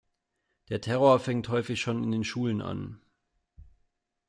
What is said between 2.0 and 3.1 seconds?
in den Schulen an.